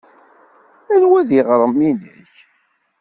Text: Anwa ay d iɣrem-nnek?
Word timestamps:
Anwa 0.93 1.15
ay 1.19 1.25
d 1.27 1.31
iɣrem-nnek? 1.39 2.31